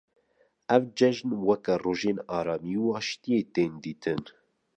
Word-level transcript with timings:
Ev 0.75 0.83
ceijn 0.97 1.31
weke 1.47 1.73
rojên 1.83 2.17
aramî 2.37 2.75
û 2.85 2.87
aşîtiyê 2.99 3.39
tên 3.53 3.71
dîtin. 3.83 4.21